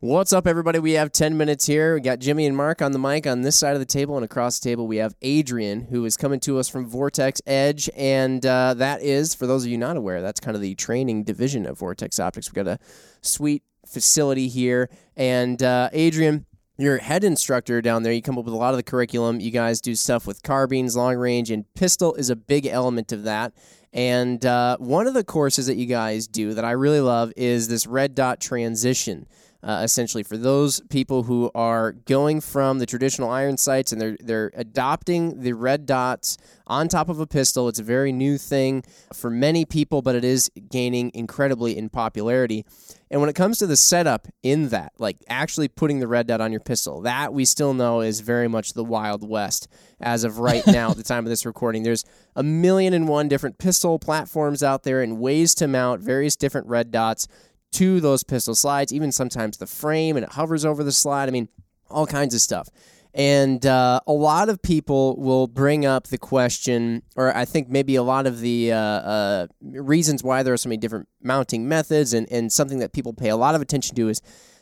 What's 0.00 0.32
up, 0.32 0.46
everybody? 0.46 0.78
We 0.78 0.92
have 0.92 1.10
10 1.10 1.36
minutes 1.36 1.66
here. 1.66 1.94
We 1.94 2.00
got 2.00 2.20
Jimmy 2.20 2.46
and 2.46 2.56
Mark 2.56 2.80
on 2.80 2.92
the 2.92 3.00
mic 3.00 3.26
on 3.26 3.42
this 3.42 3.56
side 3.56 3.72
of 3.74 3.80
the 3.80 3.84
table, 3.84 4.14
and 4.14 4.24
across 4.24 4.60
the 4.60 4.68
table, 4.68 4.86
we 4.86 4.98
have 4.98 5.16
Adrian, 5.22 5.80
who 5.80 6.04
is 6.04 6.16
coming 6.16 6.38
to 6.38 6.60
us 6.60 6.68
from 6.68 6.86
Vortex 6.86 7.42
Edge. 7.48 7.90
And 7.96 8.46
uh, 8.46 8.74
that 8.74 9.02
is, 9.02 9.34
for 9.34 9.48
those 9.48 9.64
of 9.64 9.72
you 9.72 9.76
not 9.76 9.96
aware, 9.96 10.22
that's 10.22 10.38
kind 10.38 10.54
of 10.54 10.62
the 10.62 10.76
training 10.76 11.24
division 11.24 11.66
of 11.66 11.78
Vortex 11.78 12.20
Optics. 12.20 12.48
We've 12.48 12.64
got 12.64 12.70
a 12.70 12.78
sweet 13.22 13.64
facility 13.88 14.46
here. 14.46 14.88
And 15.16 15.60
uh, 15.64 15.90
Adrian, 15.92 16.46
you're 16.76 16.98
head 16.98 17.24
instructor 17.24 17.82
down 17.82 18.04
there. 18.04 18.12
You 18.12 18.22
come 18.22 18.38
up 18.38 18.44
with 18.44 18.54
a 18.54 18.56
lot 18.56 18.70
of 18.70 18.76
the 18.76 18.84
curriculum. 18.84 19.40
You 19.40 19.50
guys 19.50 19.80
do 19.80 19.96
stuff 19.96 20.28
with 20.28 20.44
carbines, 20.44 20.94
long 20.94 21.16
range, 21.16 21.50
and 21.50 21.64
pistol 21.74 22.14
is 22.14 22.30
a 22.30 22.36
big 22.36 22.66
element 22.66 23.10
of 23.10 23.24
that. 23.24 23.52
And 23.92 24.46
uh, 24.46 24.76
one 24.76 25.08
of 25.08 25.14
the 25.14 25.24
courses 25.24 25.66
that 25.66 25.74
you 25.74 25.86
guys 25.86 26.28
do 26.28 26.54
that 26.54 26.64
I 26.64 26.70
really 26.72 27.00
love 27.00 27.32
is 27.36 27.66
this 27.66 27.84
red 27.84 28.14
dot 28.14 28.38
transition 28.38 29.26
uh, 29.62 29.80
essentially 29.82 30.22
for 30.22 30.36
those 30.36 30.80
people 30.88 31.24
who 31.24 31.50
are 31.54 31.92
going 31.92 32.40
from 32.40 32.78
the 32.78 32.86
traditional 32.86 33.28
iron 33.28 33.56
sights 33.56 33.90
and 33.90 34.00
they're 34.00 34.16
they're 34.20 34.52
adopting 34.54 35.40
the 35.40 35.52
red 35.52 35.84
dots 35.84 36.38
on 36.68 36.86
top 36.86 37.08
of 37.08 37.18
a 37.18 37.26
pistol. 37.26 37.68
It's 37.68 37.80
a 37.80 37.84
very 37.84 38.12
new 38.12 38.38
thing 38.38 38.84
for 39.12 39.30
many 39.30 39.64
people, 39.64 40.00
but 40.00 40.14
it 40.14 40.24
is 40.24 40.50
gaining 40.70 41.10
incredibly 41.12 41.76
in 41.76 41.88
popularity. 41.88 42.64
And 43.10 43.20
when 43.20 43.30
it 43.30 43.34
comes 43.34 43.58
to 43.58 43.66
the 43.66 43.76
setup 43.76 44.28
in 44.42 44.68
that, 44.68 44.92
like 44.98 45.16
actually 45.28 45.68
putting 45.68 45.98
the 45.98 46.06
red 46.06 46.26
dot 46.26 46.40
on 46.40 46.52
your 46.52 46.60
pistol, 46.60 47.00
that 47.02 47.32
we 47.32 47.44
still 47.44 47.74
know 47.74 48.00
is 48.00 48.20
very 48.20 48.48
much 48.48 48.74
the 48.74 48.84
Wild 48.84 49.26
West 49.26 49.66
as 50.00 50.24
of 50.24 50.38
right 50.38 50.64
now 50.68 50.90
at 50.90 50.96
the 50.98 51.02
time 51.02 51.24
of 51.24 51.30
this 51.30 51.46
recording. 51.46 51.82
There's 51.82 52.04
a 52.36 52.42
million 52.42 52.92
and 52.92 53.08
one 53.08 53.26
different 53.26 53.58
pistol 53.58 53.98
platforms 53.98 54.62
out 54.62 54.84
there 54.84 55.02
and 55.02 55.18
ways 55.18 55.54
to 55.56 55.66
mount 55.66 56.02
various 56.02 56.36
different 56.36 56.68
red 56.68 56.92
dots 56.92 57.26
to 57.72 58.00
those 58.00 58.22
pistol 58.24 58.54
slides, 58.54 58.92
even 58.92 59.12
sometimes 59.12 59.58
the 59.58 59.66
frame 59.66 60.16
and 60.16 60.24
it 60.24 60.32
hovers 60.32 60.64
over 60.64 60.82
the 60.82 60.92
slide. 60.92 61.28
I 61.28 61.32
mean, 61.32 61.48
all 61.90 62.06
kinds 62.06 62.34
of 62.34 62.40
stuff. 62.40 62.68
And 63.14 63.64
uh, 63.64 64.00
a 64.06 64.12
lot 64.12 64.48
of 64.48 64.62
people 64.62 65.16
will 65.16 65.46
bring 65.46 65.86
up 65.86 66.08
the 66.08 66.18
question, 66.18 67.02
or 67.16 67.34
I 67.36 67.44
think 67.44 67.68
maybe 67.68 67.96
a 67.96 68.02
lot 68.02 68.26
of 68.26 68.40
the 68.40 68.72
uh, 68.72 68.78
uh, 68.78 69.46
reasons 69.62 70.22
why 70.22 70.42
there 70.42 70.52
are 70.52 70.58
so 70.58 70.68
many 70.68 70.76
different 70.76 71.08
mounting 71.22 71.66
methods, 71.66 72.12
and, 72.12 72.30
and 72.30 72.52
something 72.52 72.78
that 72.78 72.92
people 72.92 73.14
pay 73.14 73.30
a 73.30 73.36
lot 73.36 73.54
of 73.54 73.62
attention 73.62 73.96
to 73.96 74.08
is 74.08 74.20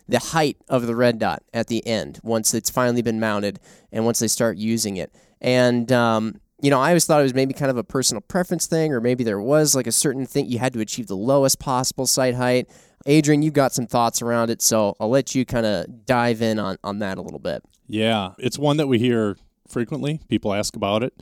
the 0.09 0.21
height 0.21 0.57
of 0.69 0.87
the 0.87 0.95
red 0.95 1.19
dot 1.19 1.43
at 1.53 1.67
the 1.67 1.85
end 1.87 2.21
once 2.23 2.55
it's 2.55 2.71
finally 2.71 3.03
been 3.03 3.19
mounted 3.19 3.59
and 3.91 4.05
once 4.05 4.21
they 4.21 4.29
start 4.29 4.57
using 4.57 4.97
it. 4.97 5.13
And 5.41 5.91
um, 5.91 6.41
you 6.63 6.71
know, 6.71 6.81
I 6.81 6.89
always 6.89 7.05
thought 7.05 7.21
it 7.21 7.25
was 7.25 7.35
maybe 7.35 7.53
kind 7.53 7.71
of 7.71 7.77
a 7.77 7.85
personal 7.85 8.23
preference 8.23 8.67
thing, 8.67 8.93
or 8.93 9.01
maybe 9.01 9.25
there 9.25 9.41
was 9.41 9.75
like 9.75 9.87
a 9.87 9.93
certain 9.93 10.25
thing 10.27 10.47
you 10.47 10.59
had 10.59 10.73
to 10.73 10.81
achieve 10.81 11.07
the 11.07 11.17
lowest 11.17 11.59
possible 11.59 12.07
sight 12.07 12.35
height. 12.35 12.69
Adrian, 13.05 13.43
you've 13.43 13.55
got 13.55 13.73
some 13.73 13.87
thoughts 13.87 14.23
around 14.23 14.51
it, 14.51 14.63
so 14.63 14.97
I'll 14.99 15.11
let 15.11 15.35
you 15.35 15.45
kind 15.45 15.67
of 15.67 16.07
dive 16.07 16.43
in 16.43 16.59
on, 16.59 16.79
on 16.83 16.99
that 17.01 17.19
a 17.19 17.23
little 17.23 17.39
bit. 17.39 17.63
Yeah, 17.87 18.33
it's 18.39 18.59
one 18.59 18.79
that 18.79 18.89
we 18.89 18.99
hear 18.99 19.37
frequently. 19.69 20.21
People 20.29 20.53
ask 20.53 20.75
about 20.75 21.03
it. 21.03 21.13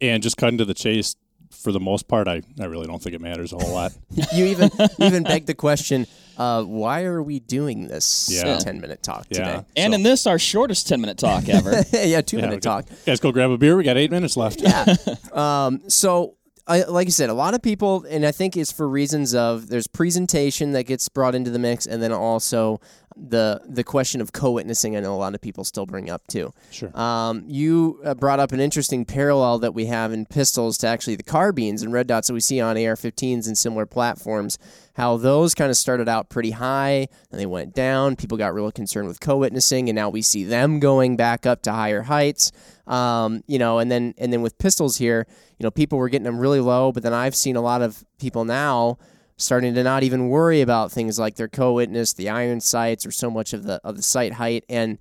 And 0.00 0.20
just 0.22 0.36
cutting 0.36 0.58
to 0.58 0.64
the 0.64 0.74
chase, 0.74 1.14
for 1.52 1.72
the 1.72 1.80
most 1.80 2.08
part, 2.08 2.28
I, 2.28 2.42
I 2.60 2.64
really 2.64 2.86
don't 2.86 3.02
think 3.02 3.14
it 3.14 3.20
matters 3.20 3.52
a 3.52 3.56
whole 3.56 3.72
lot. 3.72 3.92
you 4.32 4.46
even 4.46 4.70
even 4.98 5.22
beg 5.22 5.46
the 5.46 5.54
question, 5.54 6.06
uh, 6.36 6.62
why 6.64 7.04
are 7.04 7.22
we 7.22 7.40
doing 7.40 7.88
this 7.88 8.28
yeah. 8.30 8.58
10 8.58 8.80
minute 8.80 9.02
talk 9.02 9.26
yeah. 9.30 9.38
today? 9.38 9.66
And 9.76 9.92
so. 9.92 9.94
in 9.96 10.02
this, 10.02 10.26
our 10.26 10.38
shortest 10.38 10.88
10 10.88 11.00
minute 11.00 11.18
talk 11.18 11.48
ever. 11.48 11.82
yeah, 11.92 12.20
two 12.20 12.38
yeah, 12.38 12.46
minute 12.46 12.62
talk. 12.62 12.86
Guys, 13.06 13.20
go 13.20 13.32
grab 13.32 13.50
a 13.50 13.58
beer. 13.58 13.76
We 13.76 13.84
got 13.84 13.96
eight 13.96 14.10
minutes 14.10 14.36
left. 14.36 14.60
Yeah. 14.60 14.96
um, 15.32 15.82
so 15.88 16.36
I, 16.66 16.82
like 16.84 17.08
I 17.08 17.10
said, 17.10 17.28
a 17.28 17.34
lot 17.34 17.54
of 17.54 17.62
people, 17.62 18.04
and 18.08 18.24
I 18.24 18.32
think 18.32 18.56
it's 18.56 18.72
for 18.72 18.88
reasons 18.88 19.34
of 19.34 19.68
there's 19.68 19.86
presentation 19.86 20.72
that 20.72 20.84
gets 20.84 21.08
brought 21.08 21.34
into 21.34 21.50
the 21.50 21.58
mix, 21.58 21.86
and 21.86 22.02
then 22.02 22.12
also 22.12 22.80
the 23.16 23.60
the 23.66 23.84
question 23.84 24.20
of 24.20 24.32
co-witnessing. 24.32 24.96
I 24.96 25.00
know 25.00 25.14
a 25.14 25.16
lot 25.16 25.34
of 25.34 25.40
people 25.40 25.64
still 25.64 25.86
bring 25.86 26.10
up 26.10 26.26
too. 26.26 26.52
Sure. 26.70 26.96
Um, 26.98 27.44
you 27.46 28.00
uh, 28.04 28.14
brought 28.14 28.40
up 28.40 28.52
an 28.52 28.60
interesting 28.60 29.04
parallel 29.04 29.58
that 29.60 29.74
we 29.74 29.86
have 29.86 30.12
in 30.12 30.26
pistols 30.26 30.78
to 30.78 30.86
actually 30.86 31.16
the 31.16 31.22
carbines 31.22 31.82
and 31.82 31.92
red 31.92 32.06
dots 32.06 32.28
that 32.28 32.34
we 32.34 32.40
see 32.40 32.60
on 32.60 32.76
AR-15s 32.76 33.46
and 33.46 33.56
similar 33.56 33.86
platforms. 33.86 34.58
How 34.94 35.16
those 35.16 35.54
kind 35.54 35.70
of 35.70 35.76
started 35.76 36.08
out 36.08 36.28
pretty 36.28 36.50
high 36.50 37.08
and 37.30 37.40
they 37.40 37.46
went 37.46 37.74
down. 37.74 38.16
People 38.16 38.36
got 38.36 38.54
real 38.54 38.70
concerned 38.70 39.08
with 39.08 39.20
co-witnessing, 39.20 39.88
and 39.88 39.96
now 39.96 40.10
we 40.10 40.22
see 40.22 40.44
them 40.44 40.80
going 40.80 41.16
back 41.16 41.46
up 41.46 41.62
to 41.62 41.72
higher 41.72 42.02
heights. 42.02 42.52
Um, 42.86 43.42
you 43.46 43.58
know, 43.58 43.78
and 43.78 43.90
then 43.90 44.14
and 44.18 44.32
then 44.32 44.42
with 44.42 44.58
pistols 44.58 44.96
here, 44.96 45.26
you 45.58 45.64
know, 45.64 45.70
people 45.70 45.98
were 45.98 46.08
getting 46.08 46.24
them 46.24 46.38
really 46.38 46.60
low, 46.60 46.92
but 46.92 47.02
then 47.02 47.12
I've 47.12 47.36
seen 47.36 47.56
a 47.56 47.60
lot 47.60 47.80
of 47.80 48.04
people 48.18 48.44
now 48.44 48.98
starting 49.36 49.74
to 49.74 49.82
not 49.82 50.02
even 50.02 50.28
worry 50.28 50.60
about 50.60 50.92
things 50.92 51.18
like 51.18 51.36
their 51.36 51.48
co-witness, 51.48 52.12
the 52.12 52.28
iron 52.28 52.60
sights, 52.60 53.06
or 53.06 53.10
so 53.10 53.30
much 53.30 53.52
of 53.52 53.64
the 53.64 53.80
of 53.84 53.96
the 53.96 54.02
sight 54.02 54.34
height. 54.34 54.64
And 54.68 54.98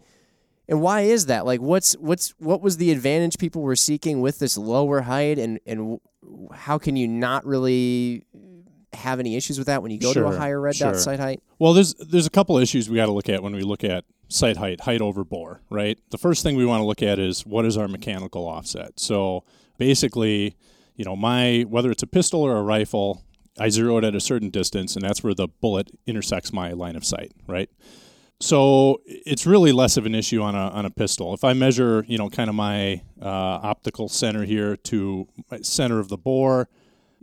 and 0.67 0.81
why 0.81 1.01
is 1.01 1.25
that? 1.25 1.45
Like, 1.45 1.61
what's 1.61 1.93
what's 1.93 2.33
what 2.37 2.61
was 2.61 2.77
the 2.77 2.91
advantage 2.91 3.37
people 3.37 3.61
were 3.61 3.75
seeking 3.75 4.21
with 4.21 4.39
this 4.39 4.57
lower 4.57 5.01
height, 5.01 5.37
and 5.37 5.59
and 5.65 5.99
how 6.53 6.77
can 6.77 6.95
you 6.95 7.07
not 7.07 7.45
really 7.45 8.25
have 8.93 9.19
any 9.19 9.35
issues 9.35 9.57
with 9.57 9.67
that 9.67 9.81
when 9.81 9.91
you 9.91 9.99
go 9.99 10.11
sure, 10.13 10.23
to 10.23 10.29
a 10.29 10.37
higher 10.37 10.59
red 10.59 10.75
sure. 10.75 10.91
dot 10.91 10.99
sight 10.99 11.19
height? 11.19 11.41
Well, 11.59 11.73
there's 11.73 11.93
there's 11.95 12.25
a 12.25 12.31
couple 12.31 12.57
issues 12.57 12.89
we 12.89 12.95
got 12.95 13.07
to 13.07 13.11
look 13.11 13.29
at 13.29 13.43
when 13.43 13.53
we 13.53 13.61
look 13.61 13.83
at 13.83 14.05
sight 14.27 14.57
height, 14.57 14.81
height 14.81 15.01
over 15.01 15.23
bore, 15.23 15.61
right? 15.69 15.99
The 16.09 16.17
first 16.17 16.43
thing 16.43 16.55
we 16.55 16.65
want 16.65 16.81
to 16.81 16.85
look 16.85 17.01
at 17.01 17.19
is 17.19 17.45
what 17.45 17.65
is 17.65 17.77
our 17.77 17.87
mechanical 17.87 18.47
offset. 18.47 18.99
So 18.99 19.43
basically, 19.77 20.55
you 20.95 21.05
know, 21.05 21.15
my 21.15 21.65
whether 21.67 21.91
it's 21.91 22.03
a 22.03 22.07
pistol 22.07 22.41
or 22.41 22.57
a 22.57 22.63
rifle, 22.63 23.23
I 23.59 23.69
zero 23.69 23.97
it 23.97 24.03
at 24.03 24.15
a 24.15 24.21
certain 24.21 24.49
distance, 24.49 24.95
and 24.95 25.03
that's 25.03 25.23
where 25.23 25.33
the 25.33 25.47
bullet 25.47 25.91
intersects 26.05 26.53
my 26.53 26.71
line 26.71 26.95
of 26.95 27.05
sight, 27.05 27.33
right? 27.47 27.69
So 28.39 29.01
it's 29.05 29.45
really 29.45 29.71
less 29.71 29.97
of 29.97 30.05
an 30.05 30.15
issue 30.15 30.41
on 30.41 30.55
a 30.55 30.69
on 30.69 30.85
a 30.85 30.89
pistol. 30.89 31.33
If 31.33 31.43
I 31.43 31.53
measure, 31.53 32.03
you 32.07 32.17
know, 32.17 32.29
kind 32.29 32.49
of 32.49 32.55
my 32.55 33.01
uh, 33.21 33.27
optical 33.27 34.09
center 34.09 34.45
here 34.45 34.75
to 34.77 35.27
center 35.61 35.99
of 35.99 36.09
the 36.09 36.17
bore, 36.17 36.67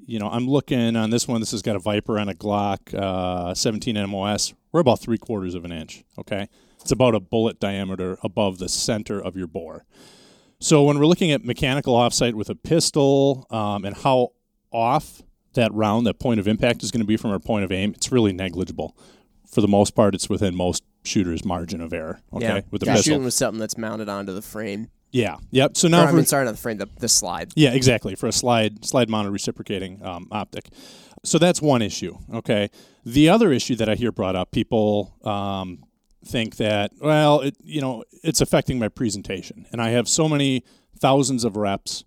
you 0.06 0.18
know, 0.18 0.28
I'm 0.28 0.48
looking 0.48 0.94
on 0.94 1.10
this 1.10 1.26
one. 1.26 1.40
This 1.40 1.50
has 1.50 1.62
got 1.62 1.74
a 1.74 1.80
Viper 1.80 2.18
and 2.18 2.30
a 2.30 2.34
Glock 2.34 2.94
uh, 2.94 3.52
17 3.52 4.08
MOS. 4.08 4.54
We're 4.70 4.80
about 4.80 5.00
three 5.00 5.18
quarters 5.18 5.54
of 5.54 5.64
an 5.64 5.72
inch. 5.72 6.04
Okay, 6.18 6.48
it's 6.80 6.92
about 6.92 7.16
a 7.16 7.20
bullet 7.20 7.58
diameter 7.58 8.18
above 8.22 8.58
the 8.58 8.68
center 8.68 9.20
of 9.20 9.36
your 9.36 9.48
bore. 9.48 9.84
So 10.60 10.84
when 10.84 10.98
we're 10.98 11.06
looking 11.06 11.32
at 11.32 11.44
mechanical 11.44 11.94
offset 11.96 12.34
with 12.34 12.48
a 12.48 12.54
pistol 12.54 13.46
um, 13.50 13.84
and 13.84 13.96
how 13.96 14.32
off 14.72 15.22
that 15.54 15.72
round, 15.72 16.06
that 16.06 16.18
point 16.18 16.40
of 16.40 16.48
impact 16.48 16.82
is 16.82 16.90
going 16.90 17.00
to 17.00 17.06
be 17.06 17.16
from 17.16 17.30
our 17.30 17.38
point 17.38 17.64
of 17.64 17.72
aim, 17.72 17.92
it's 17.94 18.12
really 18.12 18.32
negligible. 18.32 18.96
For 19.50 19.60
the 19.60 19.68
most 19.68 19.94
part, 19.94 20.14
it's 20.14 20.28
within 20.28 20.54
most 20.54 20.84
shooters' 21.04 21.44
margin 21.44 21.80
of 21.80 21.92
error. 21.92 22.20
Okay, 22.32 22.46
yeah. 22.46 22.60
with 22.70 22.80
the 22.80 22.86
yeah, 22.86 22.94
pistol. 22.94 23.12
shooting 23.12 23.24
with 23.24 23.34
something 23.34 23.58
that's 23.58 23.78
mounted 23.78 24.08
onto 24.08 24.32
the 24.34 24.42
frame. 24.42 24.90
Yeah. 25.10 25.36
Yep. 25.50 25.76
So 25.76 25.88
now, 25.88 26.04
or, 26.04 26.08
I 26.08 26.12
mean, 26.12 26.26
sorry, 26.26 26.44
not 26.44 26.52
the 26.52 26.58
frame, 26.58 26.78
the, 26.78 26.88
the 26.98 27.08
slide. 27.08 27.52
Yeah, 27.56 27.72
exactly. 27.72 28.14
For 28.14 28.26
a 28.26 28.32
slide, 28.32 28.84
slide 28.84 29.08
mounted 29.08 29.30
reciprocating 29.30 30.04
um, 30.04 30.28
optic. 30.30 30.68
So 31.24 31.38
that's 31.38 31.62
one 31.62 31.82
issue. 31.82 32.18
Okay. 32.34 32.68
The 33.04 33.30
other 33.30 33.50
issue 33.50 33.74
that 33.76 33.88
I 33.88 33.94
hear 33.94 34.12
brought 34.12 34.36
up, 34.36 34.50
people 34.50 35.14
um, 35.24 35.82
think 36.24 36.56
that 36.56 36.92
well, 37.00 37.40
it, 37.40 37.56
you 37.62 37.80
know, 37.80 38.04
it's 38.22 38.40
affecting 38.40 38.78
my 38.78 38.88
presentation, 38.88 39.66
and 39.72 39.80
I 39.80 39.90
have 39.90 40.08
so 40.08 40.28
many 40.28 40.62
thousands 40.98 41.44
of 41.44 41.56
reps 41.56 42.04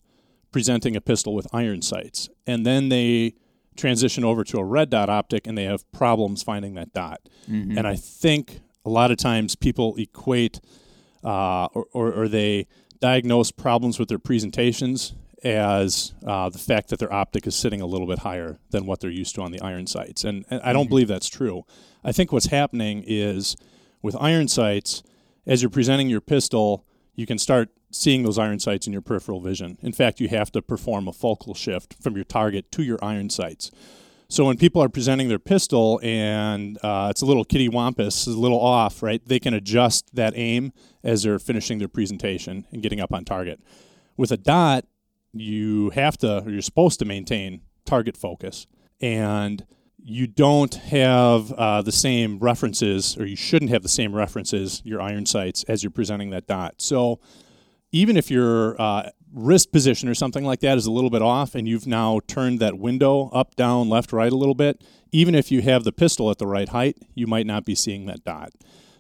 presenting 0.52 0.96
a 0.96 1.02
pistol 1.02 1.34
with 1.34 1.48
iron 1.54 1.82
sights, 1.82 2.30
and 2.46 2.66
then 2.66 2.90
they 2.90 3.36
transition 3.76 4.24
over 4.24 4.44
to 4.44 4.58
a 4.60 4.64
red 4.64 4.90
dot 4.90 5.10
optic 5.10 5.48
and 5.48 5.58
they 5.58 5.64
have 5.64 5.90
problems 5.92 6.44
finding 6.44 6.76
that 6.76 6.94
dot. 6.94 7.22
Mm-hmm. 7.50 7.78
And 7.78 7.88
I 7.88 7.96
think 7.96 8.60
a 8.86 8.90
lot 8.90 9.12
of 9.12 9.18
times 9.18 9.56
people 9.56 9.96
equate 9.98 10.60
uh, 11.24 11.66
or, 11.68 11.86
or, 11.94 12.12
or, 12.14 12.28
they 12.28 12.68
diagnose 13.00 13.52
problems 13.52 14.00
with 14.00 14.10
their 14.10 14.18
presentations 14.18 15.14
as 15.44 16.14
uh, 16.26 16.50
the 16.50 16.58
fact 16.58 16.90
that 16.90 16.98
their 16.98 17.14
optic 17.14 17.46
is 17.46 17.56
sitting 17.56 17.80
a 17.80 17.86
little 17.86 18.08
bit 18.08 18.20
higher 18.20 18.58
than 18.72 18.88
what 18.88 19.00
they're 19.00 19.12
used 19.12 19.36
to 19.36 19.42
on 19.42 19.52
the 19.52 19.62
iron 19.62 19.86
sights. 19.86 20.24
And, 20.24 20.46
and 20.50 20.60
I 20.64 20.74
don't 20.74 20.86
mm-hmm. 20.86 20.90
believe 20.90 21.08
that's 21.08 21.30
true. 21.30 21.64
I 22.04 22.12
think 22.12 22.32
what's 22.32 22.48
happening 22.48 23.04
is 23.06 23.56
with 24.02 24.16
iron 24.20 24.48
sights, 24.48 25.04
as 25.46 25.62
you're 25.62 25.70
presenting 25.70 26.10
your 26.10 26.22
pistol, 26.22 26.86
you 27.16 27.28
can 27.28 27.38
start 27.38 27.70
seeing 27.92 28.24
those 28.24 28.40
iron 28.40 28.60
sights 28.60 28.88
in 28.88 28.94
your 28.94 29.02
peripheral 29.02 29.42
vision. 29.42 29.78
In 29.82 29.92
fact, 29.92 30.20
you 30.20 30.30
have 30.30 30.52
to 30.54 30.62
perform 30.62 31.08
a 31.08 31.14
focal 31.14 31.54
shift 31.54 31.96
from 32.02 32.16
your 32.16 32.26
target 32.26 32.72
to 32.72 32.84
your 32.84 32.98
iron 33.02 33.30
sights. 33.30 33.72
So 34.28 34.46
when 34.46 34.58
people 34.58 34.82
are 34.82 34.88
presenting 34.88 35.28
their 35.28 35.40
pistol 35.40 36.00
and 36.02 36.78
uh, 36.82 37.10
it's 37.12 37.22
a 37.22 37.26
little 37.26 37.44
kitty 37.44 37.68
wampus, 37.68 38.28
a 38.28 38.30
little 38.30 38.62
off, 38.62 39.04
right? 39.04 39.22
They 39.26 39.40
can 39.40 39.54
adjust 39.54 40.16
that 40.16 40.34
aim 40.38 40.72
as 41.04 41.24
they're 41.24 41.38
finishing 41.38 41.80
their 41.80 41.90
presentation 41.90 42.66
and 42.72 42.82
getting 42.82 43.02
up 43.02 43.14
on 43.14 43.26
target. 43.26 43.60
With 44.16 44.32
a 44.32 44.38
dot, 44.38 44.86
you 45.34 45.90
have 45.90 46.18
to, 46.20 46.44
or 46.46 46.50
you're 46.50 46.62
supposed 46.62 47.00
to 47.00 47.06
maintain 47.06 47.62
target 47.86 48.16
focus, 48.16 48.68
and 49.02 49.66
you 49.98 50.28
don't 50.28 50.76
have 50.76 51.52
uh, 51.52 51.82
the 51.82 51.92
same 51.92 52.40
references, 52.40 53.18
or 53.18 53.26
you 53.26 53.36
shouldn't 53.36 53.72
have 53.72 53.84
the 53.84 53.90
same 53.90 54.16
references, 54.16 54.82
your 54.86 55.02
iron 55.02 55.26
sights, 55.26 55.64
as 55.68 55.84
you're 55.84 55.92
presenting 55.92 56.30
that 56.30 56.48
dot. 56.48 56.76
So 56.78 57.20
even 57.92 58.18
if 58.18 58.30
your 58.32 58.80
uh, 58.82 59.10
wrist 59.34 59.72
position 59.72 60.08
or 60.10 60.14
something 60.16 60.44
like 60.46 60.60
that 60.62 60.78
is 60.78 60.86
a 60.86 60.92
little 60.92 61.10
bit 61.10 61.22
off 61.22 61.56
and 61.56 61.68
you've 61.68 61.88
now 61.88 62.20
turned 62.28 62.60
that 62.60 62.78
window 62.78 63.30
up, 63.30 63.56
down, 63.56 63.90
left, 63.90 64.12
right 64.14 64.32
a 64.32 64.36
little 64.36 64.56
bit, 64.56 64.82
even 65.12 65.36
if 65.36 65.52
you 65.52 65.62
have 65.62 65.84
the 65.84 65.92
pistol 65.92 66.30
at 66.32 66.38
the 66.38 66.48
right 66.48 66.70
height, 66.70 66.98
you 67.16 67.28
might 67.28 67.46
not 67.46 67.66
be 67.66 67.76
seeing 67.76 68.06
that 68.06 68.24
dot. 68.24 68.52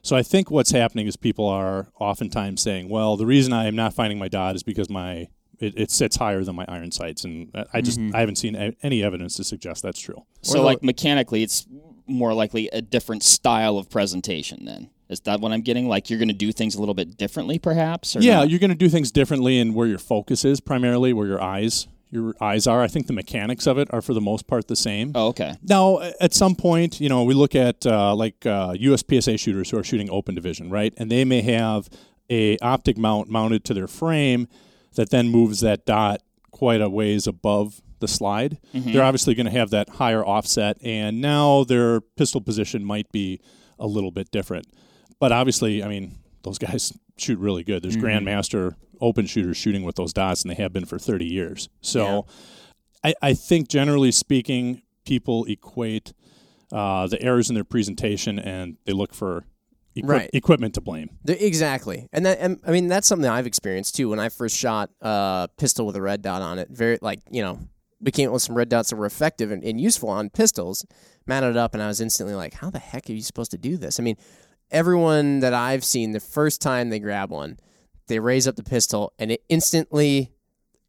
So 0.04 0.16
I 0.16 0.24
think 0.24 0.50
what's 0.50 0.72
happening 0.72 1.06
is 1.08 1.16
people 1.16 1.48
are 1.48 1.90
oftentimes 2.00 2.60
saying, 2.62 2.90
"Well, 2.90 3.18
the 3.18 3.26
reason 3.28 3.54
I 3.54 3.68
am 3.68 3.76
not 3.76 3.94
finding 3.94 4.18
my 4.18 4.28
dot 4.28 4.56
is 4.56 4.64
because 4.64 4.90
my 4.90 5.28
it, 5.60 5.76
it 5.78 5.92
sits 5.92 6.16
higher 6.16 6.44
than 6.44 6.56
my 6.56 6.66
iron 6.68 6.90
sights," 6.92 7.24
and 7.24 7.50
I- 7.54 7.66
I 7.76 7.82
just 7.82 8.00
I 8.16 8.20
haven't 8.20 8.38
seen 8.38 8.56
any 8.82 9.04
evidence 9.04 9.36
to 9.36 9.44
suggest 9.44 9.84
that's 9.84 10.00
true. 10.00 10.24
So, 10.42 10.54
the- 10.56 10.62
like 10.64 10.82
mechanically, 10.82 11.44
it's 11.44 11.68
more 12.08 12.34
likely 12.34 12.68
a 12.74 12.82
different 12.82 13.22
style 13.22 13.78
of 13.78 13.90
presentation. 13.92 14.66
Then 14.66 14.90
is 15.12 15.20
that 15.22 15.40
what 15.42 15.52
I'm 15.52 15.62
getting? 15.62 15.88
Like 15.88 16.10
you're 16.10 16.20
going 16.20 16.30
to 16.30 16.34
do 16.34 16.52
things 16.52 16.76
a 16.76 16.80
little 16.80 16.96
bit 16.96 17.18
differently, 17.18 17.60
perhaps? 17.60 18.16
Or 18.16 18.22
Yeah, 18.22 18.38
not? 18.38 18.50
you're 18.50 18.60
going 18.60 18.70
to 18.72 18.76
do 18.76 18.90
things 18.90 19.12
differently 19.12 19.60
and 19.60 19.76
where 19.76 19.88
your 19.88 19.98
focus 20.00 20.44
is 20.46 20.60
primarily, 20.60 21.14
where 21.14 21.28
your 21.28 21.42
eyes 21.42 21.88
your 22.14 22.34
eyes 22.42 22.68
are. 22.68 22.82
I 22.82 22.88
think 22.88 23.08
the 23.08 23.14
mechanics 23.14 23.66
of 23.68 23.78
it 23.78 23.88
are 23.94 24.02
for 24.02 24.14
the 24.14 24.20
most 24.20 24.46
part 24.46 24.68
the 24.68 24.76
same. 24.76 25.14
Oh, 25.16 25.28
okay. 25.28 25.56
Now, 25.64 26.02
at 26.20 26.34
some 26.34 26.56
point, 26.56 27.00
you 27.00 27.08
know, 27.08 27.24
we 27.24 27.34
look 27.34 27.56
at 27.56 27.86
uh, 27.86 28.14
like 28.16 28.46
uh, 28.46 28.74
USPSA 28.74 29.40
shooters 29.40 29.70
who 29.70 29.78
are 29.78 29.84
shooting 29.84 30.10
open 30.10 30.36
division, 30.36 30.70
right? 30.70 30.94
And 30.98 31.10
they 31.10 31.24
may 31.24 31.42
have 31.42 31.88
a 32.30 32.58
optic 32.58 32.98
mount 32.98 33.30
mounted 33.30 33.64
to 33.66 33.74
their 33.74 33.88
frame 33.88 34.48
that 34.96 35.10
then 35.10 35.30
moves 35.30 35.62
that 35.62 35.86
dot 35.86 36.22
quite 36.52 36.82
a 36.82 36.90
ways 36.90 37.28
above 37.28 37.82
the 38.00 38.08
slide. 38.10 38.58
They're 38.74 39.04
obviously 39.04 39.34
going 39.36 39.46
to 39.46 39.52
have 39.52 39.70
that 39.70 39.88
higher 39.90 40.26
offset, 40.26 40.78
and 40.84 41.22
now 41.22 41.64
their 41.64 42.02
pistol 42.02 42.42
position 42.42 42.84
might 42.84 43.10
be 43.14 43.40
a 43.80 43.88
little 43.88 44.12
bit 44.12 44.32
different. 44.32 44.68
But 45.22 45.32
obviously, 45.32 45.82
I 45.82 45.88
mean, 45.88 46.18
those 46.44 46.58
guys 46.58 46.92
shoot 47.18 47.40
really 47.40 47.64
good. 47.64 47.82
There's 47.82 47.96
grandmaster 47.96 48.76
open 49.00 49.26
shooters 49.26 49.56
shooting 49.56 49.84
with 49.84 49.96
those 49.96 50.12
dots, 50.12 50.42
and 50.42 50.52
they 50.52 50.56
have 50.62 50.74
been 50.74 50.86
for 50.86 51.00
30 51.00 51.26
years. 51.26 51.70
So. 51.80 52.26
I, 53.04 53.16
I 53.22 53.34
think 53.34 53.68
generally 53.68 54.12
speaking, 54.12 54.84
people 55.06 55.46
equate 55.46 56.14
uh, 56.72 57.08
the 57.08 57.22
errors 57.22 57.50
in 57.50 57.56
their 57.56 57.64
presentation 57.64 58.40
and 58.40 58.78
they 58.86 58.94
look 58.94 59.14
for 59.14 59.44
equi- 59.96 60.08
Right. 60.08 60.30
equipment 60.34 60.76
to 60.76 60.82
blame. 60.82 61.10
The- 61.24 61.44
exactly, 61.44 62.08
and 62.14 62.26
that 62.26 62.38
and, 62.40 62.60
I 62.66 62.72
mean 62.72 62.88
that's 62.88 63.08
something 63.08 63.28
I've 63.30 63.48
experienced 63.48 63.96
too. 63.96 64.10
When 64.10 64.20
I 64.20 64.30
first 64.30 64.56
shot 64.56 64.92
a 65.02 65.50
pistol 65.58 65.86
with 65.88 65.96
a 65.96 66.02
red 66.02 66.22
dot 66.22 66.42
on 66.42 66.60
it, 66.60 66.70
very 66.70 67.00
like 67.02 67.22
you 67.32 67.42
know, 67.42 67.60
we 68.00 68.12
came 68.12 68.30
up 68.30 68.34
with 68.34 68.44
some 68.44 68.56
red 68.56 68.70
dots 68.70 68.92
that 68.92 68.96
were 68.98 69.06
effective 69.06 69.52
and, 69.52 69.64
and 69.64 69.82
useful 69.82 70.10
on 70.10 70.30
pistols. 70.30 70.86
Mounted 71.26 71.52
it 71.52 71.58
up, 71.58 71.74
and 71.74 71.84
I 71.84 71.88
was 71.88 72.02
instantly 72.02 72.36
like, 72.36 72.54
"How 72.54 72.70
the 72.70 72.80
heck 72.80 73.10
are 73.10 73.14
you 73.14 73.22
supposed 73.22 73.52
to 73.52 73.58
do 73.58 73.78
this?" 73.78 74.00
I 74.00 74.04
mean, 74.04 74.18
everyone 74.72 75.40
that 75.40 75.54
I've 75.54 75.84
seen, 75.84 76.12
the 76.12 76.20
first 76.20 76.62
time 76.62 76.90
they 76.90 77.00
grab 77.00 77.30
one, 77.30 77.60
they 78.08 78.20
raise 78.20 78.48
up 78.48 78.56
the 78.56 78.64
pistol, 78.64 79.14
and 79.20 79.32
it 79.32 79.44
instantly. 79.50 80.32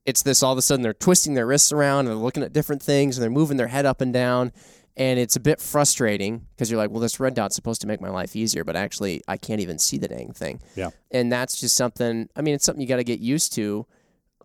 It's 0.05 0.25
this 0.25 0.43
all 0.43 0.50
of 0.50 0.58
a 0.58 0.62
sudden 0.62 0.82
they're 0.82 0.93
twisting 0.93 1.34
their 1.34 1.46
wrists 1.46 1.70
around 1.70 2.00
and 2.00 2.08
they're 2.08 2.17
looking 2.17 2.43
at 2.43 2.52
different 2.52 2.82
things 2.82 3.17
and 3.17 3.23
they're 3.23 3.31
moving 3.31 3.56
their 3.56 3.69
head 3.69 3.87
up 3.87 4.00
and 4.00 4.12
down 4.12 4.50
and 4.96 5.19
it's 5.19 5.37
a 5.37 5.40
bit 5.40 5.61
frustrating 5.61 6.46
because 6.50 6.70
you're 6.70 6.79
like, 6.79 6.90
well, 6.90 7.00
this 7.00 7.19
red 7.19 7.34
dot's 7.34 7.55
supposed 7.55 7.81
to 7.81 7.87
make 7.87 8.00
my 8.00 8.11
life 8.11 8.37
easier, 8.37 8.62
but 8.62 8.76
actually, 8.76 9.23
I 9.26 9.38
can't 9.38 9.61
even 9.61 9.79
see 9.79 9.96
the 9.96 10.08
dang 10.08 10.32
thing. 10.32 10.61
Yeah. 10.76 10.90
And 11.11 11.32
that's 11.32 11.58
just 11.58 11.76
something. 11.76 12.29
I 12.37 12.43
mean, 12.43 12.55
it's 12.55 12.64
something 12.64 12.82
you 12.82 12.88
got 12.88 12.96
to 12.96 13.05
get 13.05 13.20
used 13.20 13.55
to. 13.55 13.87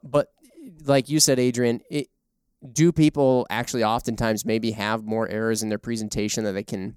But 0.04 0.30
like 0.86 1.10
you 1.10 1.20
said, 1.20 1.38
Adrian, 1.38 1.82
it, 1.90 2.08
do 2.72 2.94
people 2.94 3.46
actually 3.50 3.84
oftentimes 3.84 4.46
maybe 4.46 4.72
have 4.72 5.04
more 5.04 5.28
errors 5.28 5.64
in 5.64 5.70
their 5.70 5.78
presentation 5.78 6.46
that 6.46 6.54
they 6.54 6.64
can 6.64 6.96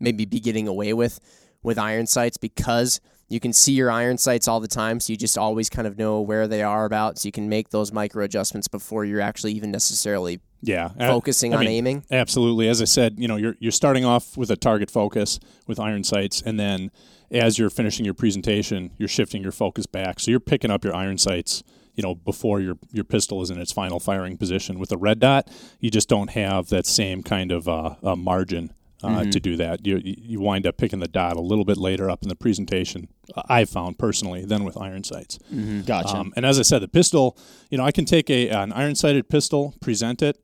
maybe 0.00 0.24
be 0.24 0.40
getting 0.40 0.66
away 0.66 0.92
with 0.92 1.20
with 1.66 1.78
iron 1.78 2.06
sights 2.06 2.36
because 2.36 3.00
you 3.28 3.40
can 3.40 3.52
see 3.52 3.72
your 3.72 3.90
iron 3.90 4.16
sights 4.18 4.46
all 4.46 4.60
the 4.60 4.68
time, 4.68 5.00
so 5.00 5.12
you 5.12 5.16
just 5.16 5.36
always 5.36 5.68
kind 5.68 5.88
of 5.88 5.98
know 5.98 6.20
where 6.20 6.46
they 6.46 6.62
are 6.62 6.84
about, 6.84 7.18
so 7.18 7.26
you 7.26 7.32
can 7.32 7.48
make 7.48 7.70
those 7.70 7.92
micro 7.92 8.24
adjustments 8.24 8.68
before 8.68 9.04
you're 9.04 9.20
actually 9.20 9.52
even 9.52 9.72
necessarily 9.72 10.38
Yeah, 10.62 10.90
focusing 10.96 11.52
I 11.52 11.56
on 11.56 11.64
mean, 11.64 11.70
aiming. 11.70 12.04
Absolutely. 12.08 12.68
As 12.68 12.80
I 12.80 12.84
said, 12.84 13.16
you 13.18 13.26
know, 13.26 13.34
you're 13.34 13.56
you're 13.58 13.72
starting 13.72 14.04
off 14.04 14.36
with 14.36 14.48
a 14.52 14.56
target 14.56 14.92
focus 14.92 15.40
with 15.66 15.80
iron 15.80 16.04
sights, 16.04 16.40
and 16.40 16.58
then 16.58 16.92
as 17.32 17.58
you're 17.58 17.70
finishing 17.70 18.04
your 18.04 18.14
presentation, 18.14 18.92
you're 18.96 19.08
shifting 19.08 19.42
your 19.42 19.50
focus 19.52 19.86
back. 19.86 20.20
So 20.20 20.30
you're 20.30 20.38
picking 20.38 20.70
up 20.70 20.84
your 20.84 20.94
iron 20.94 21.18
sights, 21.18 21.64
you 21.96 22.04
know, 22.04 22.14
before 22.14 22.60
your 22.60 22.78
your 22.92 23.04
pistol 23.04 23.42
is 23.42 23.50
in 23.50 23.58
its 23.60 23.72
final 23.72 23.98
firing 23.98 24.36
position. 24.36 24.78
With 24.78 24.92
a 24.92 24.96
red 24.96 25.18
dot, 25.18 25.50
you 25.80 25.90
just 25.90 26.08
don't 26.08 26.30
have 26.30 26.68
that 26.68 26.86
same 26.86 27.24
kind 27.24 27.50
of 27.50 27.66
uh, 27.66 27.96
uh, 28.04 28.14
margin. 28.14 28.72
Uh, 29.14 29.30
To 29.30 29.40
do 29.40 29.56
that, 29.56 29.86
you 29.86 30.00
you 30.04 30.40
wind 30.40 30.66
up 30.66 30.76
picking 30.76 31.00
the 31.00 31.08
dot 31.08 31.36
a 31.36 31.40
little 31.40 31.64
bit 31.64 31.76
later 31.76 32.10
up 32.10 32.22
in 32.22 32.28
the 32.28 32.36
presentation. 32.36 33.08
uh, 33.34 33.42
I've 33.48 33.68
found 33.70 33.98
personally 33.98 34.44
than 34.44 34.64
with 34.64 34.76
iron 34.76 35.04
sights. 35.04 35.38
Gotcha. 35.86 36.16
Um, 36.16 36.32
and 36.36 36.44
as 36.46 36.58
I 36.58 36.62
said, 36.62 36.80
the 36.82 36.88
pistol, 36.88 37.36
you 37.70 37.78
know, 37.78 37.84
I 37.84 37.92
can 37.92 38.04
take 38.04 38.28
a 38.30 38.48
an 38.50 38.72
iron 38.72 38.94
sighted 38.94 39.28
pistol, 39.28 39.74
present 39.80 40.22
it, 40.22 40.38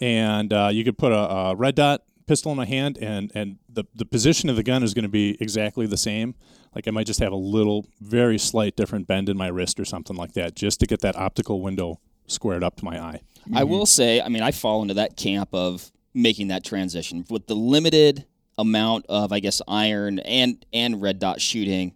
and 0.00 0.52
uh, 0.52 0.70
you 0.72 0.84
could 0.84 0.98
put 0.98 1.12
a, 1.12 1.18
a 1.30 1.54
red 1.56 1.74
dot 1.74 2.02
pistol 2.26 2.50
in 2.52 2.56
my 2.56 2.66
hand, 2.66 2.98
and 3.00 3.30
and 3.34 3.58
the 3.68 3.84
the 3.94 4.04
position 4.04 4.48
of 4.50 4.56
the 4.56 4.62
gun 4.62 4.82
is 4.82 4.94
going 4.94 5.04
to 5.04 5.08
be 5.08 5.36
exactly 5.40 5.86
the 5.86 5.96
same. 5.96 6.34
Like 6.74 6.88
I 6.88 6.90
might 6.90 7.06
just 7.06 7.20
have 7.20 7.32
a 7.32 7.36
little, 7.36 7.86
very 8.00 8.38
slight 8.38 8.74
different 8.76 9.06
bend 9.06 9.28
in 9.28 9.36
my 9.36 9.46
wrist 9.46 9.78
or 9.78 9.84
something 9.84 10.16
like 10.16 10.32
that, 10.32 10.56
just 10.56 10.80
to 10.80 10.86
get 10.86 11.00
that 11.02 11.14
optical 11.16 11.60
window 11.60 12.00
squared 12.26 12.64
up 12.64 12.76
to 12.76 12.84
my 12.84 12.98
eye. 13.00 13.20
I 13.54 13.62
will 13.64 13.86
say, 13.86 14.20
I 14.22 14.28
mean, 14.28 14.42
I 14.42 14.50
fall 14.50 14.82
into 14.82 14.94
that 14.94 15.16
camp 15.16 15.50
of 15.52 15.92
making 16.14 16.48
that 16.48 16.64
transition 16.64 17.24
with 17.28 17.46
the 17.46 17.54
limited 17.56 18.24
amount 18.56 19.04
of, 19.08 19.32
I 19.32 19.40
guess, 19.40 19.60
iron 19.66 20.20
and 20.20 20.64
and 20.72 21.02
red 21.02 21.18
dot 21.18 21.40
shooting. 21.40 21.94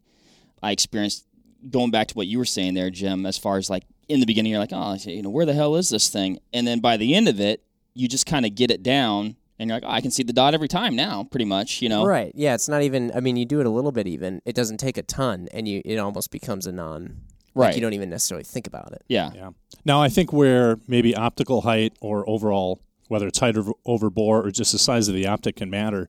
I 0.62 0.72
experienced 0.72 1.24
going 1.70 1.90
back 1.90 2.08
to 2.08 2.14
what 2.14 2.26
you 2.26 2.38
were 2.38 2.44
saying 2.44 2.74
there, 2.74 2.90
Jim. 2.90 3.24
As 3.26 3.38
far 3.38 3.56
as 3.58 3.70
like 3.70 3.84
in 4.08 4.20
the 4.20 4.26
beginning, 4.26 4.50
you're 4.50 4.60
like, 4.60 4.72
oh, 4.72 4.96
you 5.04 5.22
know, 5.22 5.30
where 5.30 5.46
the 5.46 5.54
hell 5.54 5.76
is 5.76 5.88
this 5.90 6.08
thing? 6.08 6.38
And 6.52 6.66
then 6.66 6.80
by 6.80 6.96
the 6.96 7.14
end 7.14 7.28
of 7.28 7.38
it, 7.40 7.62
you 7.94 8.08
just 8.08 8.26
kind 8.26 8.44
of 8.46 8.54
get 8.54 8.70
it 8.70 8.82
down, 8.82 9.36
and 9.58 9.68
you're 9.68 9.76
like, 9.76 9.84
oh, 9.86 9.90
I 9.92 10.00
can 10.00 10.10
see 10.10 10.22
the 10.22 10.32
dot 10.32 10.54
every 10.54 10.68
time 10.68 10.96
now, 10.96 11.24
pretty 11.24 11.44
much. 11.44 11.80
You 11.82 11.88
know, 11.88 12.04
Right. 12.04 12.32
Yeah. 12.34 12.54
It's 12.54 12.68
not 12.68 12.82
even. 12.82 13.12
I 13.14 13.20
mean, 13.20 13.36
you 13.36 13.44
do 13.44 13.60
it 13.60 13.66
a 13.66 13.70
little 13.70 13.92
bit. 13.92 14.06
Even 14.08 14.40
it 14.44 14.54
doesn't 14.54 14.78
take 14.78 14.96
a 14.98 15.02
ton, 15.02 15.48
and 15.52 15.68
you 15.68 15.80
it 15.84 15.98
almost 15.98 16.30
becomes 16.30 16.66
a 16.66 16.72
non. 16.72 17.20
Like 17.54 17.66
Right. 17.68 17.74
you 17.76 17.80
don't 17.80 17.94
even 17.94 18.10
necessarily 18.10 18.44
think 18.44 18.66
about 18.68 18.92
it. 18.92 19.02
Yeah. 19.08 19.30
Yeah. 19.34 19.50
Now 19.84 20.00
I 20.00 20.08
think 20.08 20.32
where 20.32 20.76
maybe 20.86 21.14
optical 21.16 21.62
height 21.62 21.92
or 22.00 22.28
overall, 22.28 22.80
whether 23.08 23.26
it's 23.26 23.38
height 23.38 23.56
over, 23.56 23.72
over 23.84 24.10
bore 24.10 24.44
or 24.44 24.50
just 24.50 24.72
the 24.72 24.78
size 24.78 25.08
of 25.08 25.14
the 25.14 25.26
optic 25.26 25.56
can 25.56 25.70
matter, 25.70 26.08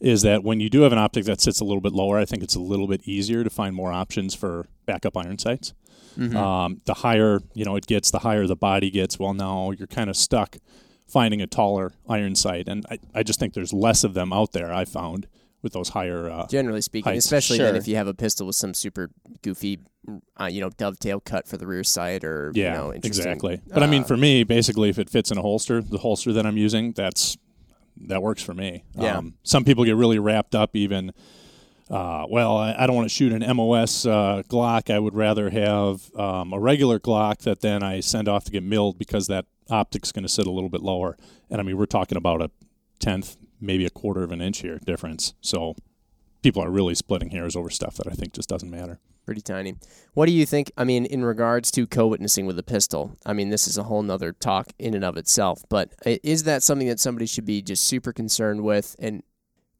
is 0.00 0.22
that 0.22 0.44
when 0.44 0.60
you 0.60 0.68
do 0.70 0.82
have 0.82 0.92
an 0.92 0.98
optic 0.98 1.24
that 1.24 1.40
sits 1.40 1.60
a 1.60 1.64
little 1.64 1.80
bit 1.80 1.92
lower, 1.92 2.18
I 2.18 2.24
think 2.24 2.42
it's 2.42 2.54
a 2.54 2.60
little 2.60 2.86
bit 2.86 3.00
easier 3.04 3.42
to 3.42 3.50
find 3.50 3.74
more 3.74 3.92
options 3.92 4.34
for 4.34 4.66
backup 4.86 5.16
iron 5.16 5.38
sights. 5.38 5.72
Um, 6.36 6.80
the 6.84 6.94
higher 6.94 7.40
you 7.54 7.64
know 7.64 7.74
it 7.76 7.86
gets, 7.86 8.10
the 8.10 8.20
higher 8.20 8.46
the 8.46 8.54
body 8.56 8.90
gets. 8.90 9.18
Well, 9.18 9.34
now 9.34 9.72
you're 9.72 9.88
kind 9.88 10.08
of 10.08 10.16
stuck 10.16 10.58
finding 11.08 11.40
a 11.42 11.46
taller 11.46 11.92
iron 12.08 12.34
sight, 12.34 12.68
and 12.68 12.86
I, 12.90 12.98
I 13.14 13.22
just 13.22 13.40
think 13.40 13.54
there's 13.54 13.72
less 13.72 14.04
of 14.04 14.14
them 14.14 14.32
out 14.32 14.52
there. 14.52 14.72
I 14.72 14.84
found 14.84 15.26
with 15.64 15.72
those 15.72 15.88
higher. 15.88 16.30
Uh, 16.30 16.46
Generally 16.46 16.82
speaking, 16.82 17.10
Heights. 17.12 17.24
especially 17.24 17.58
then 17.58 17.74
if 17.74 17.88
you 17.88 17.96
have 17.96 18.06
a 18.06 18.14
pistol 18.14 18.46
with 18.46 18.54
some 18.54 18.72
super 18.74 19.10
goofy, 19.42 19.80
uh, 20.40 20.44
you 20.44 20.60
know, 20.60 20.70
dovetail 20.70 21.18
cut 21.18 21.48
for 21.48 21.56
the 21.56 21.66
rear 21.66 21.82
sight 21.82 22.22
or 22.22 22.52
Yeah, 22.54 22.64
you 22.72 22.78
know, 22.78 22.94
interesting- 22.94 23.08
exactly. 23.32 23.60
But 23.66 23.82
I 23.82 23.86
mean, 23.88 24.02
uh, 24.02 24.06
for 24.06 24.16
me, 24.16 24.44
basically, 24.44 24.88
if 24.90 24.98
it 25.00 25.10
fits 25.10 25.32
in 25.32 25.38
a 25.38 25.42
holster, 25.42 25.82
the 25.82 25.98
holster 25.98 26.32
that 26.34 26.46
I'm 26.46 26.56
using, 26.56 26.92
that's 26.92 27.36
that 28.06 28.22
works 28.22 28.42
for 28.42 28.54
me. 28.54 28.84
Yeah. 28.96 29.18
Um, 29.18 29.34
some 29.44 29.64
people 29.64 29.84
get 29.84 29.96
really 29.96 30.18
wrapped 30.18 30.54
up, 30.54 30.76
even. 30.76 31.12
Uh, 31.90 32.24
well, 32.30 32.56
I, 32.56 32.74
I 32.78 32.86
don't 32.86 32.96
want 32.96 33.08
to 33.08 33.14
shoot 33.14 33.30
an 33.32 33.56
MOS 33.56 34.06
uh, 34.06 34.42
Glock. 34.48 34.92
I 34.92 34.98
would 34.98 35.14
rather 35.14 35.50
have 35.50 36.10
um, 36.16 36.52
a 36.52 36.58
regular 36.58 36.98
Glock 36.98 37.38
that 37.42 37.60
then 37.60 37.82
I 37.82 38.00
send 38.00 38.26
off 38.26 38.44
to 38.44 38.50
get 38.50 38.62
milled 38.62 38.98
because 38.98 39.26
that 39.26 39.44
optic's 39.70 40.10
going 40.10 40.22
to 40.22 40.28
sit 40.28 40.46
a 40.46 40.50
little 40.50 40.70
bit 40.70 40.80
lower. 40.82 41.16
And 41.50 41.60
I 41.60 41.64
mean, 41.64 41.76
we're 41.76 41.84
talking 41.86 42.16
about 42.16 42.40
a 42.42 42.50
tenth, 43.00 43.36
maybe 43.64 43.84
a 43.84 43.90
quarter 43.90 44.22
of 44.22 44.32
an 44.32 44.40
inch 44.40 44.58
here 44.60 44.78
difference. 44.84 45.34
So 45.40 45.74
people 46.42 46.62
are 46.62 46.70
really 46.70 46.94
splitting 46.94 47.30
hairs 47.30 47.56
over 47.56 47.70
stuff 47.70 47.96
that 47.96 48.06
I 48.06 48.12
think 48.12 48.34
just 48.34 48.48
doesn't 48.48 48.70
matter. 48.70 49.00
pretty 49.24 49.40
tiny. 49.40 49.74
What 50.12 50.26
do 50.26 50.32
you 50.32 50.44
think? 50.44 50.70
I 50.76 50.84
mean, 50.84 51.06
in 51.06 51.24
regards 51.24 51.70
to 51.72 51.86
co-witnessing 51.86 52.44
with 52.44 52.58
a 52.58 52.62
pistol, 52.62 53.16
I 53.24 53.32
mean, 53.32 53.48
this 53.48 53.66
is 53.66 53.78
a 53.78 53.84
whole 53.84 54.02
nother 54.02 54.32
talk 54.32 54.72
in 54.78 54.94
and 54.94 55.04
of 55.04 55.16
itself. 55.16 55.64
But 55.70 55.94
is 56.04 56.42
that 56.44 56.62
something 56.62 56.88
that 56.88 57.00
somebody 57.00 57.26
should 57.26 57.46
be 57.46 57.62
just 57.62 57.84
super 57.84 58.12
concerned 58.12 58.62
with? 58.62 58.94
And 58.98 59.22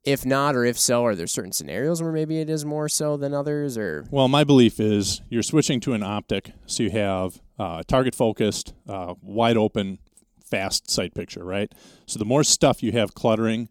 if 0.03 0.25
not, 0.25 0.55
or 0.55 0.65
if 0.65 0.79
so, 0.79 1.05
are 1.05 1.15
there 1.15 1.27
certain 1.27 1.53
scenarios 1.53 2.03
where 2.03 2.13
maybe 2.13 2.39
it 2.39 2.51
is 2.51 2.65
more 2.65 2.89
so 2.89 3.17
than 3.17 3.35
others? 3.35 3.77
Or 3.77 4.07
Well, 4.11 4.29
my 4.29 4.45
belief 4.45 4.81
is 4.81 5.21
you're 5.29 5.43
switching 5.43 5.81
to 5.81 5.93
an 5.93 6.03
optic, 6.03 6.53
so 6.67 6.83
you 6.83 6.91
have 6.91 7.41
uh, 7.59 7.83
target 7.87 8.15
focused, 8.15 8.75
uh, 8.89 9.15
wide 9.21 9.57
open, 9.57 9.99
fast 10.45 10.91
sight 10.91 11.15
picture, 11.15 11.45
right? 11.45 11.73
So 12.07 12.19
the 12.19 12.25
more 12.25 12.45
stuff 12.45 12.83
you 12.83 12.93
have 12.93 13.15
cluttering 13.15 13.69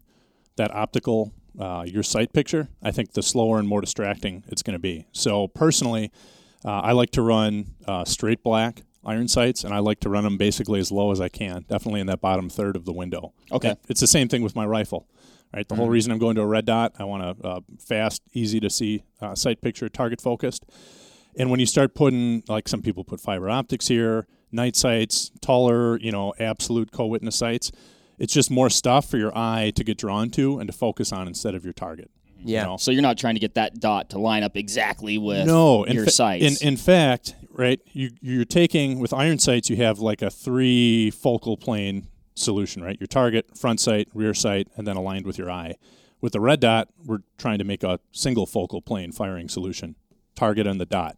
that 0.56 0.74
optical, 0.74 1.32
uh, 1.58 1.84
your 1.86 2.02
sight 2.02 2.32
picture, 2.32 2.68
I 2.82 2.90
think 2.90 3.12
the 3.12 3.22
slower 3.22 3.58
and 3.58 3.68
more 3.68 3.80
distracting 3.80 4.44
it's 4.48 4.62
going 4.62 4.74
to 4.74 4.78
be. 4.80 5.06
So 5.12 5.48
personally, 5.48 6.10
uh, 6.64 6.80
I 6.80 6.92
like 6.92 7.10
to 7.12 7.22
run 7.22 7.74
uh, 7.86 8.04
straight 8.04 8.42
black 8.42 8.82
iron 9.04 9.28
sights, 9.28 9.64
and 9.64 9.74
I 9.74 9.80
like 9.80 10.00
to 10.00 10.08
run 10.08 10.24
them 10.24 10.38
basically 10.38 10.80
as 10.80 10.90
low 10.90 11.12
as 11.12 11.20
I 11.20 11.28
can, 11.28 11.66
definitely 11.68 12.00
in 12.00 12.06
that 12.06 12.20
bottom 12.20 12.48
third 12.48 12.74
of 12.74 12.84
the 12.84 12.92
window. 12.92 13.34
Okay. 13.52 13.76
It's 13.88 14.00
the 14.00 14.06
same 14.06 14.28
thing 14.28 14.42
with 14.42 14.56
my 14.56 14.64
rifle. 14.64 15.06
Right, 15.54 15.68
the 15.68 15.76
whole 15.76 15.88
reason 15.88 16.10
I'm 16.10 16.18
going 16.18 16.34
to 16.34 16.42
a 16.42 16.46
red 16.46 16.64
dot, 16.64 16.94
I 16.98 17.04
want 17.04 17.22
a 17.22 17.46
uh, 17.46 17.60
fast, 17.78 18.22
easy 18.32 18.58
to 18.58 18.68
see 18.68 19.04
uh, 19.20 19.36
sight 19.36 19.60
picture, 19.62 19.88
target 19.88 20.20
focused. 20.20 20.64
And 21.38 21.48
when 21.48 21.60
you 21.60 21.66
start 21.66 21.94
putting, 21.94 22.42
like 22.48 22.66
some 22.66 22.82
people 22.82 23.04
put 23.04 23.20
fiber 23.20 23.48
optics 23.48 23.86
here, 23.86 24.26
night 24.50 24.74
sights, 24.74 25.30
taller, 25.40 25.96
you 26.00 26.10
know, 26.10 26.34
absolute 26.40 26.90
co-witness 26.90 27.36
sights, 27.36 27.70
it's 28.18 28.32
just 28.32 28.50
more 28.50 28.70
stuff 28.70 29.08
for 29.08 29.16
your 29.16 29.36
eye 29.36 29.72
to 29.76 29.84
get 29.84 29.98
drawn 29.98 30.30
to 30.30 30.58
and 30.58 30.68
to 30.68 30.72
focus 30.72 31.12
on 31.12 31.28
instead 31.28 31.54
of 31.54 31.64
your 31.64 31.72
target. 31.72 32.10
Yeah. 32.44 32.62
You 32.62 32.66
know? 32.68 32.76
So 32.76 32.90
you're 32.90 33.02
not 33.02 33.18
trying 33.18 33.34
to 33.34 33.40
get 33.40 33.54
that 33.54 33.80
dot 33.80 34.10
to 34.10 34.18
line 34.18 34.42
up 34.42 34.56
exactly 34.56 35.18
with 35.18 35.46
no, 35.46 35.84
in 35.84 35.94
your 35.94 36.04
fa- 36.04 36.10
sights. 36.10 36.62
In, 36.62 36.68
in 36.68 36.76
fact, 36.76 37.34
right, 37.50 37.80
you 37.92 38.10
you're 38.20 38.44
taking 38.44 38.98
with 38.98 39.12
iron 39.12 39.38
sights, 39.38 39.70
you 39.70 39.76
have 39.76 39.98
like 39.98 40.22
a 40.22 40.30
three 40.30 41.10
focal 41.10 41.56
plane 41.56 42.08
solution, 42.34 42.82
right? 42.82 42.98
Your 43.00 43.06
target, 43.06 43.56
front 43.56 43.80
sight, 43.80 44.08
rear 44.14 44.34
sight, 44.34 44.68
and 44.76 44.86
then 44.86 44.96
aligned 44.96 45.26
with 45.26 45.38
your 45.38 45.50
eye. 45.50 45.76
With 46.20 46.32
the 46.32 46.40
red 46.40 46.60
dot, 46.60 46.88
we're 47.04 47.22
trying 47.38 47.58
to 47.58 47.64
make 47.64 47.82
a 47.82 48.00
single 48.12 48.46
focal 48.46 48.80
plane 48.80 49.12
firing 49.12 49.48
solution, 49.48 49.94
target 50.34 50.66
and 50.66 50.80
the 50.80 50.86
dot. 50.86 51.16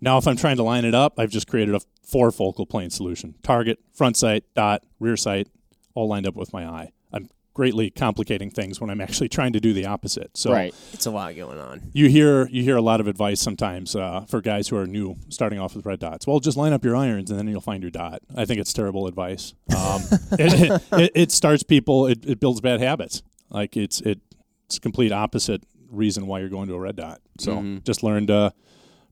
Now, 0.00 0.18
if 0.18 0.28
I'm 0.28 0.36
trying 0.36 0.56
to 0.56 0.62
line 0.62 0.84
it 0.84 0.94
up, 0.94 1.18
I've 1.18 1.30
just 1.30 1.48
created 1.48 1.74
a 1.74 1.80
four 2.02 2.30
focal 2.30 2.66
plane 2.66 2.90
solution: 2.90 3.34
target, 3.42 3.78
front 3.92 4.16
sight, 4.16 4.44
dot, 4.54 4.82
rear 5.00 5.16
sight, 5.16 5.48
all 5.96 6.06
lined 6.06 6.26
up 6.26 6.36
with 6.36 6.52
my 6.52 6.64
eye. 6.64 6.92
I'm 7.12 7.28
greatly 7.54 7.90
complicating 7.90 8.50
things 8.50 8.80
when 8.80 8.90
I'm 8.90 9.00
actually 9.00 9.30
trying 9.30 9.54
to 9.54 9.60
do 9.60 9.72
the 9.72 9.86
opposite. 9.86 10.36
So 10.36 10.52
right. 10.52 10.74
It's 10.92 11.06
a 11.06 11.10
lot 11.10 11.34
going 11.34 11.58
on. 11.58 11.90
you 11.94 12.08
hear 12.08 12.46
you 12.48 12.62
hear 12.62 12.76
a 12.76 12.82
lot 12.82 13.00
of 13.00 13.08
advice 13.08 13.40
sometimes 13.40 13.96
uh, 13.96 14.26
for 14.28 14.40
guys 14.40 14.68
who 14.68 14.76
are 14.76 14.86
new 14.86 15.16
starting 15.30 15.58
off 15.58 15.74
with 15.74 15.86
red 15.86 15.98
dots. 15.98 16.26
Well, 16.26 16.38
just 16.38 16.56
line 16.56 16.74
up 16.74 16.84
your 16.84 16.94
irons 16.94 17.30
and 17.30 17.38
then 17.38 17.48
you'll 17.48 17.62
find 17.62 17.82
your 17.82 17.90
dot. 17.90 18.20
I 18.36 18.44
think 18.44 18.60
it's 18.60 18.72
terrible 18.72 19.06
advice. 19.06 19.54
Um, 19.74 20.02
it, 20.32 20.82
it, 20.92 21.12
it 21.14 21.32
starts 21.32 21.62
people. 21.62 22.06
It, 22.06 22.24
it 22.26 22.40
builds 22.40 22.60
bad 22.60 22.80
habits. 22.80 23.22
Like 23.48 23.76
it's 23.76 24.02
it, 24.02 24.20
it's 24.66 24.78
complete 24.78 25.10
opposite 25.10 25.64
reason 25.90 26.26
why 26.26 26.40
you're 26.40 26.50
going 26.50 26.68
to 26.68 26.74
a 26.74 26.80
red 26.80 26.96
dot. 26.96 27.22
So 27.38 27.78
just 27.84 28.02
learn 28.02 28.26
to 28.26 28.52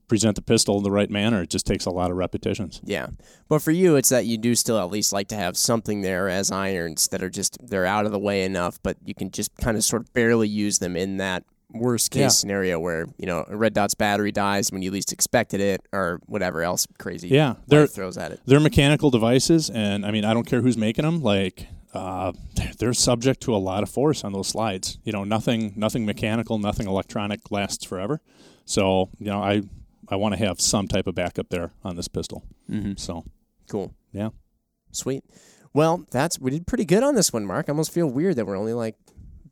present 0.07 0.35
the 0.35 0.41
pistol 0.41 0.77
in 0.77 0.83
the 0.83 0.91
right 0.91 1.09
manner. 1.09 1.41
It 1.43 1.49
just 1.49 1.65
takes 1.65 1.85
a 1.85 1.89
lot 1.91 2.11
of 2.11 2.17
repetitions. 2.17 2.81
Yeah. 2.83 3.07
But 3.47 3.59
for 3.61 3.71
you, 3.71 3.95
it's 3.95 4.09
that 4.09 4.25
you 4.25 4.37
do 4.37 4.55
still 4.55 4.79
at 4.79 4.89
least 4.89 5.11
like 5.13 5.27
to 5.29 5.35
have 5.35 5.57
something 5.57 6.01
there 6.01 6.29
as 6.29 6.51
irons 6.51 7.07
that 7.09 7.21
are 7.23 7.29
just, 7.29 7.57
they're 7.65 7.85
out 7.85 8.05
of 8.05 8.11
the 8.11 8.19
way 8.19 8.43
enough, 8.43 8.79
but 8.83 8.97
you 9.05 9.13
can 9.15 9.31
just 9.31 9.55
kind 9.57 9.77
of 9.77 9.83
sort 9.83 10.03
of 10.03 10.13
barely 10.13 10.47
use 10.47 10.79
them 10.79 10.95
in 10.95 11.17
that 11.17 11.43
worst 11.71 12.11
case 12.11 12.19
Yeah. 12.21 12.27
scenario 12.29 12.79
where, 12.79 13.07
you 13.17 13.25
know, 13.25 13.43
a 13.49 13.57
red 13.57 13.73
dot's 13.73 13.95
battery 13.95 14.31
dies 14.31 14.71
when 14.71 14.81
you 14.81 14.91
least 14.91 15.11
expected 15.11 15.59
it 15.59 15.81
or 15.91 16.21
whatever 16.27 16.61
else 16.61 16.87
crazy 16.99 17.27
Yeah, 17.27 17.55
they're 17.67 17.87
throws 17.87 18.17
at 18.17 18.31
it. 18.31 18.39
they're 18.45 18.59
mechanical 18.61 19.09
devices, 19.09 19.69
and 19.69 20.05
I 20.05 20.11
mean 20.11 20.23
I 20.23 20.33
don't 20.33 20.45
care 20.45 20.61
who's 20.61 20.77
making 20.77 21.03
them. 21.03 21.21
Like 21.21 21.67
uh, 21.93 22.31
they're 22.77 22.93
subject 22.93 23.41
to 23.41 23.55
a 23.55 23.57
lot 23.57 23.83
of 23.83 23.89
force 23.89 24.23
on 24.23 24.31
those 24.31 24.47
slides. 24.47 24.99
You 25.03 25.11
know, 25.11 25.23
nothing 25.25 25.73
nothing 25.75 26.05
mechanical, 26.05 26.59
nothing 26.59 26.87
electronic 26.87 27.51
lasts 27.51 27.83
forever. 27.83 28.21
So 28.63 29.09
you 29.19 29.25
know, 29.27 29.41
I 29.41 29.63
I 30.09 30.15
want 30.17 30.33
to 30.35 30.39
have 30.45 30.59
some 30.61 30.87
type 30.87 31.07
of 31.07 31.15
backup 31.15 31.49
there 31.49 31.71
on 31.83 31.95
this 31.95 32.07
pistol. 32.07 32.43
Mm-hmm. 32.69 32.93
So 32.97 33.23
Cool. 33.69 33.93
yeah, 34.11 34.29
Sweet. 34.91 35.23
Well, 35.73 36.05
that's, 36.11 36.39
we 36.39 36.51
did 36.51 36.67
pretty 36.67 36.85
good 36.85 37.03
on 37.03 37.15
this 37.15 37.33
one, 37.33 37.45
Mark. 37.45 37.65
I 37.67 37.71
almost 37.71 37.91
feel 37.91 38.07
weird 38.07 38.37
that 38.37 38.45
we're 38.47 38.57
only 38.57 38.73
like 38.73 38.95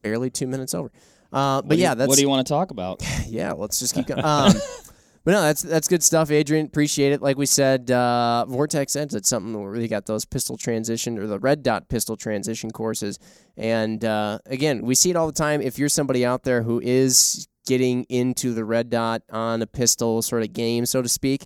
barely 0.01 0.29
two 0.29 0.47
minutes 0.47 0.73
over. 0.73 0.91
Uh, 1.33 1.61
but 1.61 1.65
What 1.69 1.77
you- 1.77 1.83
yeah, 1.83 1.95
that's 1.95 2.07
what 2.07 2.15
do 2.15 2.21
you 2.21 2.29
want 2.29 2.45
to 2.47 2.51
talk 2.53 2.71
about? 2.71 3.03
yeah, 3.27 3.51
let's 3.53 3.79
just 3.79 3.93
keep 3.95 4.05
going. 4.07 4.23
Um, 4.23 4.53
but 5.25 5.31
no, 5.31 5.41
that's 5.41 5.63
that's 5.63 5.87
good 5.87 6.03
stuff, 6.03 6.29
Adrian. 6.31 6.65
Appreciate 6.67 7.11
it. 7.11 7.21
Like 7.21 7.37
we 7.37 7.45
said, 7.47 7.89
uh, 7.91 8.45
Vortex 8.47 8.95
Edge. 8.95 9.15
It's 9.15 9.27
something 9.29 9.59
where 9.59 9.71
we 9.71 9.87
got 9.87 10.05
those 10.05 10.23
pistol 10.25 10.55
transition 10.57 11.17
or 11.17 11.25
the 11.27 11.39
red 11.39 11.63
dot 11.63 11.89
pistol 11.89 12.15
transition 12.15 12.69
courses. 12.71 13.17
And 13.57 14.05
uh, 14.05 14.39
again, 14.45 14.81
we 14.83 14.93
see 14.95 15.09
it 15.09 15.15
all 15.15 15.25
the 15.27 15.33
time. 15.33 15.61
If 15.61 15.77
you're 15.79 15.89
somebody 15.89 16.23
out 16.25 16.43
there 16.43 16.61
who 16.61 16.79
is 16.81 17.47
getting 17.65 18.03
into 18.05 18.53
the 18.53 18.65
red 18.65 18.89
dot 18.89 19.23
on 19.31 19.61
a 19.61 19.67
pistol 19.67 20.21
sort 20.21 20.43
of 20.43 20.53
game, 20.53 20.85
so 20.85 21.01
to 21.01 21.09
speak, 21.09 21.45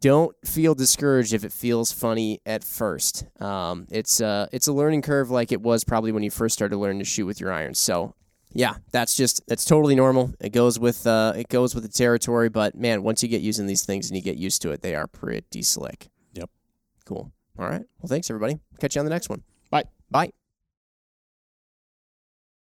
don't 0.00 0.34
feel 0.44 0.74
discouraged 0.74 1.32
if 1.32 1.44
it 1.44 1.52
feels 1.52 1.92
funny 1.92 2.40
at 2.46 2.62
first. 2.62 3.24
Um, 3.40 3.86
it's 3.90 4.20
uh, 4.20 4.46
it's 4.52 4.68
a 4.68 4.72
learning 4.72 5.02
curve 5.02 5.30
like 5.30 5.52
it 5.52 5.60
was 5.60 5.84
probably 5.84 6.12
when 6.12 6.22
you 6.22 6.30
first 6.30 6.54
started 6.54 6.76
learning 6.76 7.00
to 7.00 7.04
shoot 7.04 7.26
with 7.26 7.40
your 7.40 7.52
irons. 7.52 7.78
So 7.78 8.14
yeah, 8.52 8.76
that's 8.92 9.16
just 9.16 9.46
that's 9.46 9.64
totally 9.64 9.94
normal. 9.94 10.34
It 10.40 10.50
goes 10.50 10.78
with 10.78 11.06
uh, 11.06 11.32
it 11.36 11.48
goes 11.48 11.74
with 11.74 11.84
the 11.84 11.90
territory. 11.90 12.48
But 12.48 12.74
man, 12.76 13.02
once 13.02 13.22
you 13.22 13.28
get 13.28 13.40
using 13.40 13.66
these 13.66 13.84
things 13.84 14.08
and 14.08 14.16
you 14.16 14.22
get 14.22 14.36
used 14.36 14.62
to 14.62 14.70
it, 14.70 14.82
they 14.82 14.94
are 14.94 15.06
pretty 15.06 15.62
slick. 15.62 16.08
Yep. 16.34 16.50
Cool. 17.04 17.32
All 17.58 17.68
right. 17.68 17.84
Well, 18.00 18.08
thanks 18.08 18.30
everybody. 18.30 18.58
Catch 18.80 18.94
you 18.94 19.00
on 19.00 19.06
the 19.06 19.10
next 19.10 19.28
one. 19.28 19.42
Bye. 19.70 19.84
Bye. 20.10 20.32